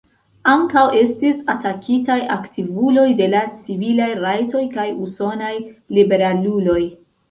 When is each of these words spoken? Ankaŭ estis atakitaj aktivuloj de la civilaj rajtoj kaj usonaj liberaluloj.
Ankaŭ 0.51 0.85
estis 1.01 1.35
atakitaj 1.55 2.17
aktivuloj 2.37 3.05
de 3.21 3.29
la 3.37 3.45
civilaj 3.61 4.11
rajtoj 4.27 4.67
kaj 4.77 4.91
usonaj 5.09 5.57
liberaluloj. 5.97 6.81